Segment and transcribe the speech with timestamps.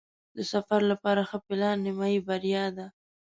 [0.35, 2.85] د سفر لپاره ښه پلان نیمایي بریا ده.